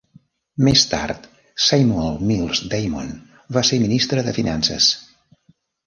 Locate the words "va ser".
3.59-3.83